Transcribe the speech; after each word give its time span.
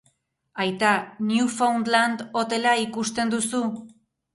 Aita, 0.65 0.93
Newfoundland 1.33 2.27
hotela 2.41 2.77
ikusten 2.89 3.39
duzu? 3.39 3.67